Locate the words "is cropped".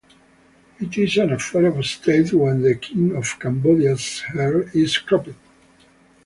4.73-5.29